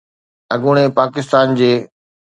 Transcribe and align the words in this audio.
اڳوڻي 0.53 0.85
پاڪستان 0.97 1.47
جي 1.59 1.71